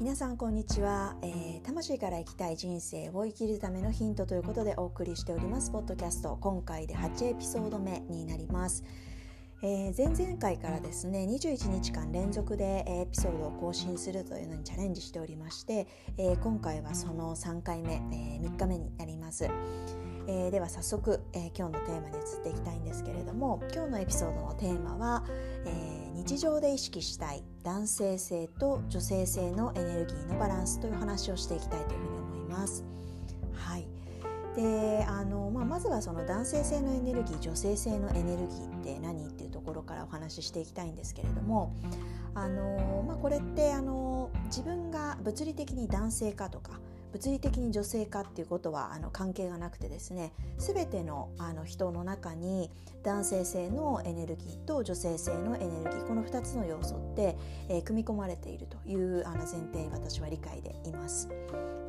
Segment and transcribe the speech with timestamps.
[0.00, 5.72] 皆さんこんにちは、えー、魂から生きたい人生を生きるためのヒントということでお送りしております。
[5.72, 6.38] ポッドキャスト。
[6.40, 8.84] 今回で8エピソード目になります、
[9.60, 19.48] えー、前々回からですね21日間連続でエピソードを更新するというのにチャレンジしておりまして、えー、今回はその3回目、え3日目になります。
[20.30, 25.24] えー、では早速、えー、今日のテーマに移っていきたいんですけれども今日のエピソードのテーマは、
[25.64, 32.84] えー、日常で意識したい男性性と女性性のエネルギーのバランスという話をしていきたいというふうに思います。
[33.54, 33.86] はい
[34.54, 41.72] であのまあ、まずはその男性性のエネルギー女性性のエネルギーって何っていうところからお話ししていきたいんですけれども
[42.34, 46.80] あの、まあ、これってあの自分が物理的に男性かとか
[47.12, 52.70] 物理的に女性化っていうことはあの関係がなくてですね全てのあの人の中に
[53.02, 57.36] 男性性のエネルギーと女性性のエネルギーこの2つの要素って、
[57.68, 61.28] えー、組み込まれているというあの前提私は理解でいます。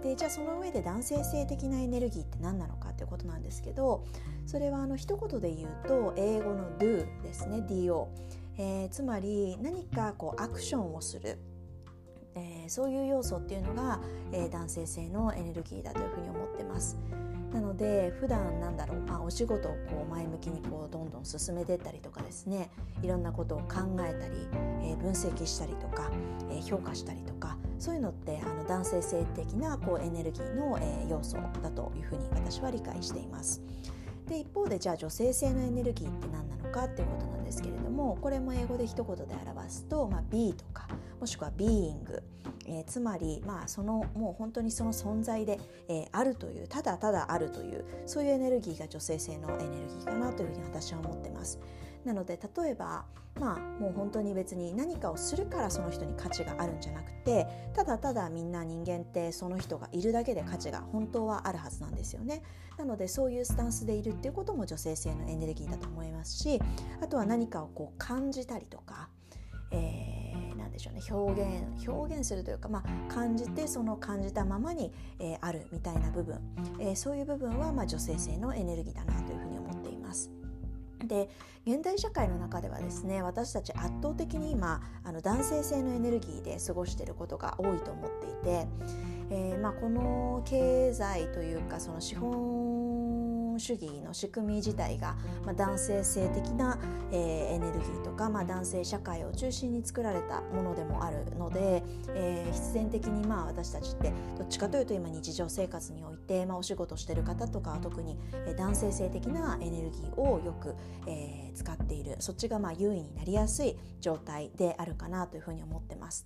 [0.03, 4.05] でじゃあその上で男性性的なエネルギーって何なのかっていうことなんですけど
[4.45, 8.07] それはあの一言で言うと英語の do ですね do、
[8.57, 11.37] えー、つまり何かこうアクションをする
[12.35, 13.99] えー、そういう要素っていうのが、
[14.31, 16.97] えー、男性性のエネルギーだというふうに思ってます。
[17.53, 22.69] なので普段なんだろう、まあ、お仕事をこう前向きにこうどんどん進めていったりとかですね
[23.01, 24.47] いろんなことを考えたり、
[24.83, 26.11] えー、分析したりとか、
[26.51, 33.61] えー、評価したりとかそういうのってあの男性性的なこうエネルギーの、えー、要素だというふうに私は理解しています。
[34.27, 40.87] で一方でじゃあ女性性のエネルギーって何なのかっていうことなんですけれどもこれも英語で一言で表すと、まあ、be とか
[41.19, 41.95] もしくは being、
[42.65, 51.59] えー、つまり、まあ、そのもう本当にその存在で、えー、あるというただただあるというそういうエネルギーが女性性のエネルギーかなというふうに私は思ってます。
[52.05, 53.05] なので例えば
[53.39, 62.43] まあもう本当に別に何かをするからその人に価値があるんじゃなくてただただみんな人間ってその人がいるだけで価値が本当はあるはずなんですよね。
[62.77, 66.61] なのでそういうスタンスでいるっていうことも女性性のエネルギーだと思いますし
[67.01, 69.09] あとは何かをこう感じたりとか、
[69.71, 76.39] えー、なんでしょうね表現表現するというか、まあ、感じてその感じたままに、えー、あるみたいな部分、
[76.79, 79.58] えー、そういう部分はまあ女性性のエネルギーだなというふうに。
[81.05, 81.29] で
[81.65, 88.67] 現代社会の中ではですね私たち圧倒的に今あの男性性のエネルギーで過ごしていることが多いと思っていて、
[89.29, 93.18] えーまあ、この経済というかその資本
[93.59, 95.15] 主義の仕組み自体が、
[95.45, 96.77] まあ、男性性的な、
[97.11, 110.75] えー、エネルギーとか、まあ、男性社会を中心に作られたものでもあるので、えー、必然的にまあ私たちってどっちかというと今日常生活において、まあ、お仕事してる方とかは特に、え、男性性的なエネルギーをよく、
[111.07, 116.25] えー、使っているそっちがまあ優位になりやすい状態であるかなというふうに思ってます。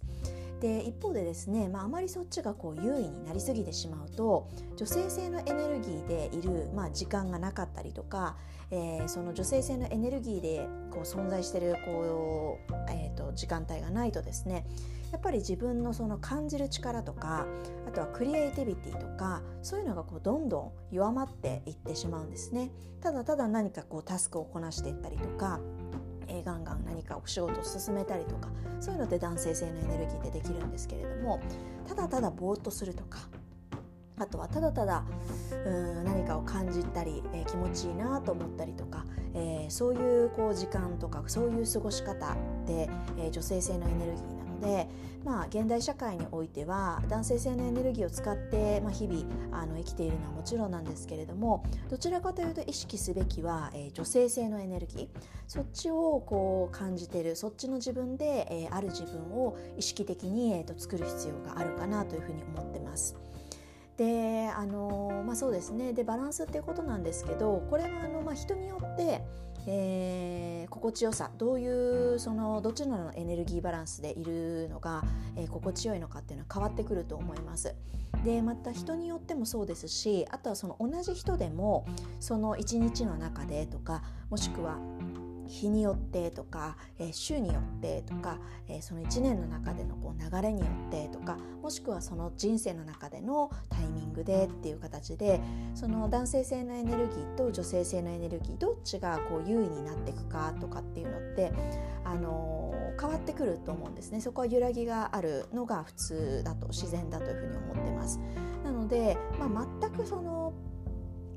[0.63, 4.47] で一方でですね、まあ、あまりそっちがこう優位になりすぎてしまうと
[4.77, 8.37] 女性性のエネルギーでいる、まあ、時間がなかったりとか、
[8.71, 14.65] えー、その女性性のエネルギーでこう存在してるこう、えーと、時間帯がないとですね
[15.11, 17.45] やっぱり自分のその感じる力とか
[17.85, 22.71] あとはクリエイティビティとかそういうのがこうどんどん弱まっていってしまうんですね。
[23.01, 25.59] ただただ何かこうタスクをこなしていったりとか
[26.43, 28.49] ガンガン何かお仕事を進めたりとか
[28.79, 31.39] そういうのって男性性のエネルギーでできるんですけれども
[31.87, 33.19] ただただぼーっとするとか
[34.19, 35.03] あとはただただ
[35.65, 44.87] うん何かを感じたり、えー、気持ちいいなと思ったりとか、えー、そういうこう時間とかそういう過ごし方で、えー、女性性のエネルギーなので、
[45.23, 55.07] まあ、現代社会においては男性性のエネルギーを使って、まあ、日々あの生きているのはもちろんなんですけれどもどちらかというと意識すべきは、え女性性のエネルギー。
[55.47, 57.35] そっちをこう感じてる。
[57.35, 63.15] そっちの自分で、えある自分を意識的に、えー、と作る必要があるかなというふうに思ってます。
[63.97, 65.93] であのまあそうですね。
[65.93, 69.23] でバランスっていうことなんですけどこれはあの、まあ、人によって、
[69.65, 75.03] えー、心地よさどういうそのどちらのエネルギーバランスでいるのが、
[75.35, 77.75] えー、心地よいのかっていうのは変わってくると思います。
[78.23, 81.85] でまた人によってもそうですしあとはその同じ人でも
[82.19, 84.77] その一日の中でとかもしくは
[85.53, 95.39] 日によってとか、えー、週によってとか、えー、その1年の中でのこう流れによってとかもしくはその人生の中でのタイミングでっていう形で
[95.75, 101.51] その男性性のエネルギーと女性性のエネルギーどっちがこう優位になっていくかとかっていうのって
[102.03, 108.19] あのー、変わってくると思うんですねそこは揺らぎがあるのが普通だと自然だというふうに思ってます。
[108.63, 110.42] なので、まあ、全くその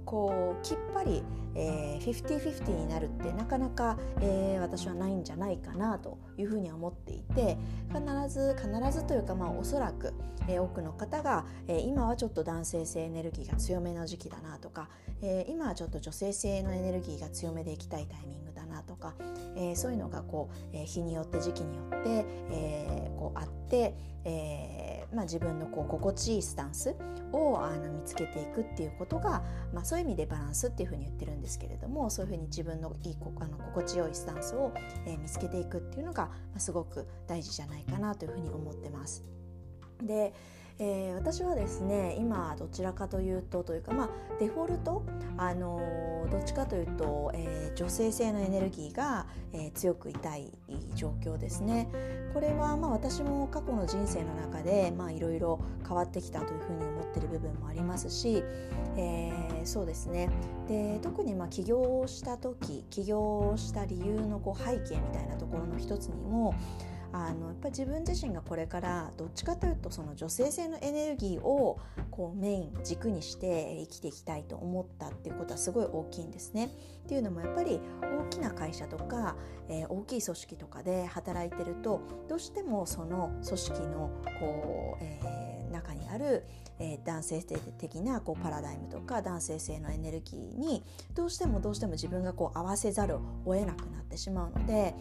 [0.06, 1.22] こうきっぱり、
[1.54, 7.58] えー、50-50になるってなかなか、えー、私はないんじゃないかなというふうに思っていて
[7.88, 10.14] 必ず必ずというかまあおそらく、
[10.48, 14.88] えー、多くの方が、えー、今はちょっと男性性エネルギーが強めの時期だなとか、
[15.20, 19.14] えー、今はちょっと女性性のエネルギーが強めでいきたいタイミングなとか、
[19.56, 23.94] えー、そういうのがこう、えー、日によって時期によって、えー、こうあって、
[24.24, 26.94] えーまあ、自分のこう心地いいスタンス
[27.32, 29.42] をあの見つけていくっていうことが、
[29.72, 34.72] まあ、そういう意味でバランスっていうふうに言ってるんですけれどもそういうふうに自分のいいあの心地よいスタンスを、
[35.06, 39.24] えー、見つけていくっていうのが、まあ、すごく大事じゃないかなというふうに思ってます。
[40.02, 40.34] で
[40.78, 44.08] えー、私はですね今どちらかというとというかまあ
[44.38, 45.04] デフォルト、
[45.38, 50.50] あのー、どっちかというと、えー、女性性のエネルギーが、え強くいたい
[50.94, 51.88] 状況ですね。
[52.34, 58.44] これはまあ私も過去の人生の中でいろいろ変わってきたというふうに思ってる部分もありますし、
[58.96, 59.32] え
[59.64, 60.28] そうですね
[60.68, 66.54] で特にまあ起業した時起業した理由のこう背景みたいなところの一つにも
[67.12, 71.78] あのやっぱ自分自身がこれからどっちかというとその女性性のエネルギーを
[72.10, 76.70] こうメイン軸にして生きていきたいと思ったっていうことはすごい大きいんですね。
[77.04, 79.36] っていうのもやっぱり大きな会社とか、
[79.68, 84.10] えー、大きい組織とかで働いてるとどうしてもその組織の
[84.40, 86.44] こう、えー、中にある、
[86.78, 90.82] えー、男性性的なこうパラダイムとか男性性のエネルギーに
[91.14, 94.94] どうしてもどうしても自分がこう合わせざるを得なくなってしまうので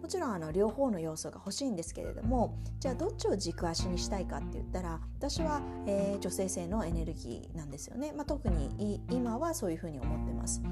[0.00, 10.62] もちろんあの両方の要素が欲しいんですけれどもじゃあどっちを軸足にしたいかって言ったら私は、えー、女性性のエネルギーなんですよね、まあ、特に今はそういうふうに思ってます。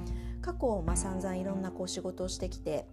[0.42, 2.86] 過去、まあ、散々いろんなこう仕事をしてきて、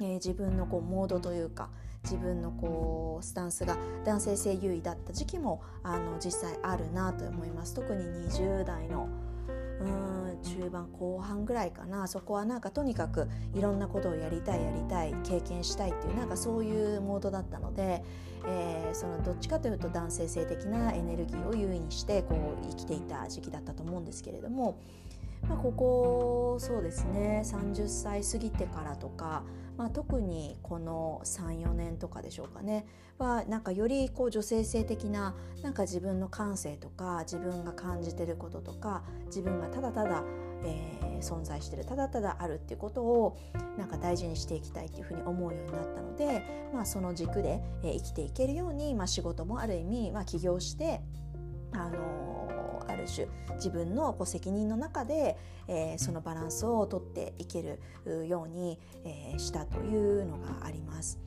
[0.00, 1.70] えー、自分のこうモードというか
[2.04, 7.74] 自分のこうスタンスが男性性優位だった時期もあの実際あるなと思います。
[7.74, 9.08] 特に20代の
[9.80, 12.06] うん中盤後半ぐらいかな。
[12.06, 18.02] そこはなんかとにかくいろんなことをやりたいやりたい経験したいっていうなんかそういうモードだったので、
[18.46, 24.78] えー、そのどっちかというと男性性的なエネルギーを優位にしてこう生きていた時期だったと思うんですけれども、
[25.48, 29.42] まあ、ここそうですね30歳過ぎてからとか
[29.80, 32.84] まあ、特にこの34年とかでしょうかね。
[33.16, 40.22] はなんかよりこう女性性的ななんか自分の感性とか自分が感じてることとか自分がただただ、
[40.64, 43.38] えー、存在してるただただあるっていうことを
[43.78, 46.42] なんか大事にしていきたいっていうふうに思うようになったので、
[46.74, 51.00] まあ、その軸で、え生きていけるように、まあ、仕事もある意味、まあ、起業して
[51.72, 52.39] あのあ
[53.00, 53.26] る種
[53.56, 55.36] 自分のこう責任の中で、
[55.68, 61.18] えー、そのバランスをとっていけるように、えー、したというのがあります。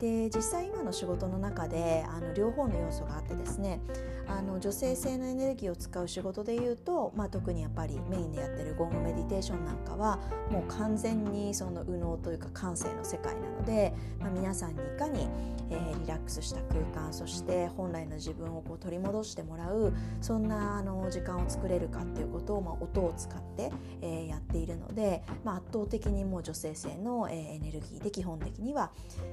[0.00, 3.80] で実際今の仕事の中であの両方の要素があってですね
[4.26, 10.18] あの女性性のエネルギーを使う仕事でいうと、まあ、特にやっぱりメインでやってるゴングメディテーションなんかは
[10.50, 15.28] もう完全にその右脳というか感性の世界なので、まあ、皆さんにいかに、
[15.68, 28.90] えー、リラックスした空間そして本来の自分をこう取り戻してもらうそんなあの時間を作れるかっていうことを、まあ、音を使って、えー、やっているので、まあ、圧倒的にもう女性性の、えー、エネルギーで基本的には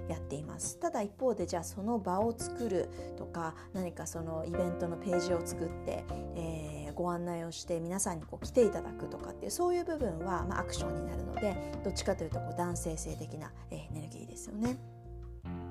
[0.10, 0.57] やっています。
[0.58, 6.04] ますただ一方でじゃあその場を作るとか何かそのイベントのページを作って、
[6.36, 14.78] えー、ご案内をして皆さんにこう来ていただくとかっていうそういう部分は、まあ、アクションになるのでどっちかというとこう男性性的なエネルギーですよね。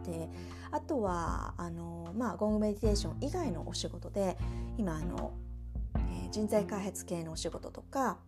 [0.05, 0.31] で
[0.71, 4.39] あとはあの、まあ、ゴングメディテーション以外のお仕事で
[4.79, 5.33] 今あの、
[5.97, 8.19] え、人材開発系のお仕事とか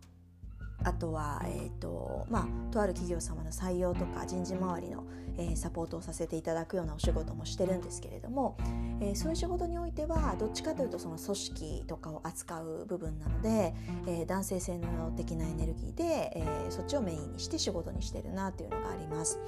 [0.83, 5.03] あとは、えーとまあ、とある企業様の採用とか人事周りの、
[5.37, 8.57] えー、サポートをさせていただくようなお仕事もしてるんですけれども、
[9.01, 13.73] えー、そういう仕事においてはどっちかというとその組織とかを扱う部分なので、
[14.07, 19.39] えー、男性性能的なエネルギーで、えー、そっちをメインにして仕事にしてるなっていうのがあります。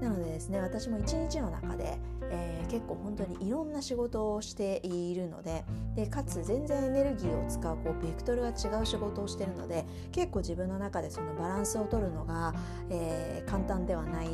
[0.00, 1.98] なのでですね私も一日の中で、
[2.30, 12.54] えー、結構本当にいろんな仕事をしているのででかつ全然エネルギーを使うこうベクトルが違う仕事をしているので結構自分の中でそのバランスを取るのが、
[12.90, 14.28] えー、簡単ではない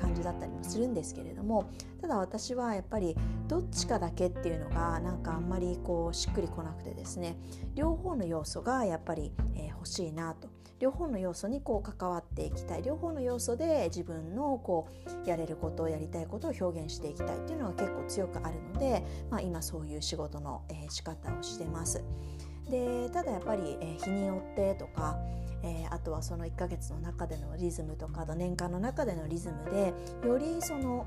[0.00, 1.70] 感じだったりもするんですけれども
[2.00, 3.16] ただ私はやっぱり
[3.48, 7.36] どっちかだけっていうのがなんかあんまりこうしっくりこなくてですね。
[7.74, 10.48] 両方の要素がやっぱり、えー、欲しいなと。
[10.80, 12.82] 両方の要素にこう関わっていきたい。
[12.82, 14.88] 両方の要素で自分のこ
[15.24, 22.02] うやれることをやりたいことを表現していきたいっていうのが結構強くあるので、まあ、今そういう仕事の、えー、仕方をしてます。
[22.68, 25.18] でただやっぱり、えー、日によってとか
[25.64, 29.94] えー、あとはその1ヶ月の中でのリズムとか年間の中でのリズムで
[30.28, 31.06] よりその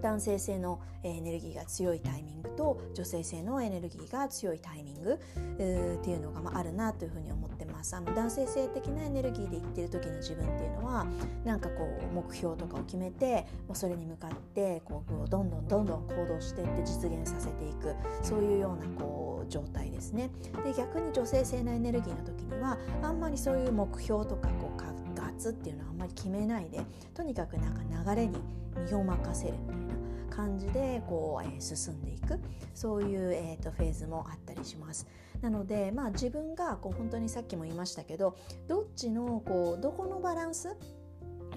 [0.00, 5.18] 男性性のエネルギーが強いタイミングと女性性のエネルギーが強いタイミングっ
[5.56, 7.94] ていうのがまあるなというふうに思ってます。
[7.94, 11.06] あの男性性的なエネルギーで言ってる時の自分っていうのは
[11.44, 17.94] なんかこう目標とかを決めてもうそれに向かってこうどんどんどんどん行動していって実現させていく。
[18.22, 20.30] そういうようなこう状態ですね。
[20.64, 24.76] で逆に女性性のエネルギーの時にはあんまりそういう目標とかこう
[25.50, 26.80] っていうのはあんまり決めないで
[27.14, 28.38] とにかくなんか流れに
[28.88, 32.40] 身を任せるみたいな感じでこう、えー、進んでいく
[32.74, 35.06] そういう、えーと、フェーズもあったりします。
[35.40, 38.36] なので、まあ、自分がこう本当にさっきも言いましたけど
[38.66, 40.74] どっちのこうどこのバランス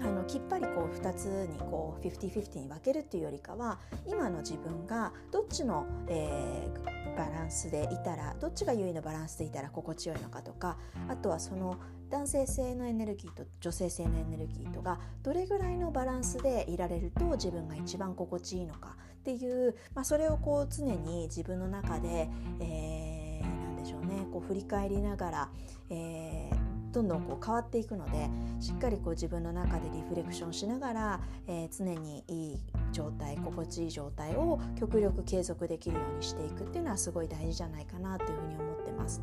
[0.02, 11.76] のきっぱりこう2つにこう50-50に分けるっていうよりかは今の自分がどっちの、えー、バランスでいたらどっちが優位のバランスでいたら心地よいのかとかあとはその
[12.10, 25.48] 男性性のエネルギーと女性性のエネルギーとがどれぐらいのバランスでいられると自分が一番心地いいのかっていう、まあ、それをこう常に自分の中で、えー、なんでしょうねこう振り返りながら、
[25.90, 32.58] えー、どんどんこう変わっていくのでしっかりこう自分の中でリフレクションしながら、えー、常にいい
[32.92, 39.22] 状態心地いい状態を極力継続できるようにしていくっていうのはすごい大事じゃないかなというふうに思ってます。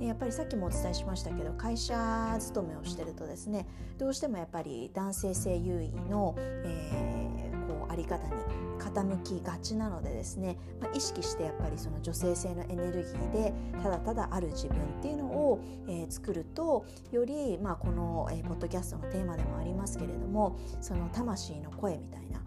[0.00, 3.66] やっぱりさっきもお伝えしましたけど会社勤めをしてるとですね
[3.98, 8.32] どうしてもやっぱり男性性優位の、えー、こうあり方に
[8.78, 22.40] 傾きがちなのでですね、まあ、意識してやっぱりその女性性のエネルギーでただただある自分っていうのを、えー、作るとより、まあ、この、えー、ポッドキャストのテーマでもありますけれどもその魂の声みたいな、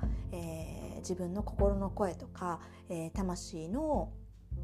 [1.08, 2.60] 自分の心の声とか、
[2.90, 4.12] えー、魂の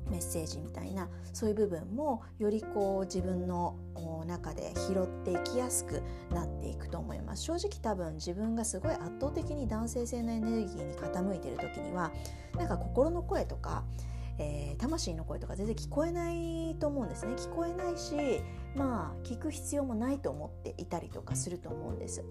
[0.09, 3.77] メッセージみたいなそういう部分もよりこう自分の
[4.25, 6.01] 中で拾っていきやすく
[6.33, 12.11] なっていくと思います正直多分自分がすごい圧倒的に男性性のエネルギーに傾いてる時には
[12.57, 13.83] なんか心の声とか
[14.39, 18.41] えー、魂の声とか全然聞こえないと思うんですね聞こえないし
[18.75, 22.23] まあ聞く必要もないと思っていたりとかすると思うんです。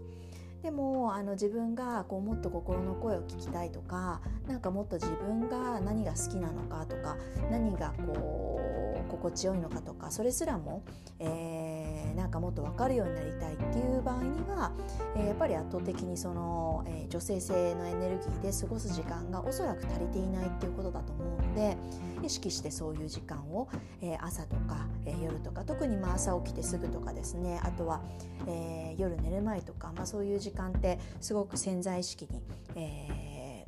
[0.63, 7.17] でもあの自分がこうもっと心の声を聞きたいとかなんかもっと自分が何が好きなのかとか
[7.51, 8.61] 何がこ
[8.97, 10.83] う心地よいのかとかそれすらも、
[11.19, 14.73] えー、なんかもっと分かるようになりたいっていう場合には、
[15.17, 21.77] えー、やっぱり圧倒的にその、えー、女性性のエネルギーで過ごす時間がおそらく足りていないっていうことだと思うで
[22.23, 23.69] 意識してそういう時間を、
[24.01, 27.61] えー、朝とか、えー、夜とか特にまあ朝起きてすぐとかですね。
[27.63, 28.01] あとは、
[28.47, 32.43] えー、夜寝る前とか、まあ、そういう時間ってすごく潜在意識に、
[32.77, 33.67] え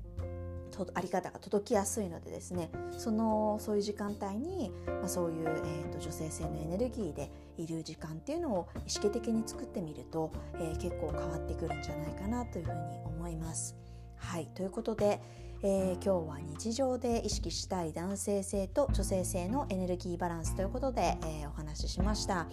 [0.71, 2.71] ー、とあり方が届きやすいのでですね。
[2.97, 13.77] そのそういう時間帯に、まあ、そういう、えーと、女性性のエネルギーでいる時間っていうのを意識的に作ってみると、えー、結構変わってくるんじゃないかなというふうに思います。
[14.17, 14.47] はい。
[14.55, 15.21] ということで、
[15.65, 22.49] えー、今日は日常で意識したい男性性と女性性のエネルギーバランスということで、えー、お話ししました。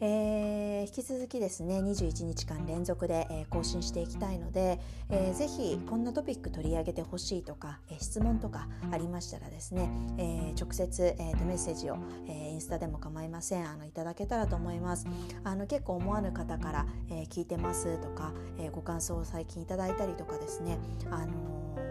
[0.00, 4.78] えー、引き続きですね21日間連続で、えー、更新していきたいので、
[5.10, 15.06] えー、ぜひこんなトピック取り上げてほしいとか、えー、質問とかありましたらですね、えー、直接、えー、とメッセージを、えー、インスタでも構いませんあのいただけたらと思います
[15.42, 20.78] あの結構思わぬ方から、えー、聞いてますとか、えー、ご感想を最近いただいたりとかですね
[21.10, 21.87] あのー、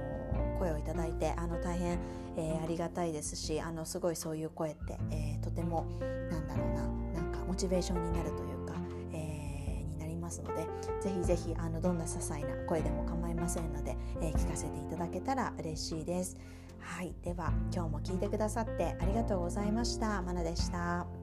[0.68, 2.00] 声をいただいてあの大変、
[2.38, 5.86] えー、ありがたいですしあのすごいそういう声って、えー、とても
[6.30, 8.74] なんだろうななんかモチベーションになるというか、
[9.14, 10.68] えー、になりますので
[11.02, 16.38] ぜひぜひあのどんな些細な声でも構いませんので、えー、聞かせていただけたら嬉しいです。
[16.80, 20.22] はい、では今日も聞いてくださってありがとうございました。
[20.22, 21.17] まなでした。